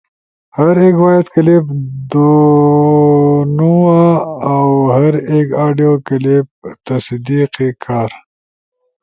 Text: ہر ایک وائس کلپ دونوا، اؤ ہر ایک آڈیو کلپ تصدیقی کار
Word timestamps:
ہر 0.57 0.75
ایک 0.83 0.95
وائس 1.03 1.27
کلپ 1.33 1.65
دونوا، 2.11 4.03
اؤ 4.51 4.71
ہر 4.95 5.13
ایک 5.31 5.47
آڈیو 5.65 5.91
کلپ 6.07 6.47
تصدیقی 6.87 7.69
کار 7.83 8.11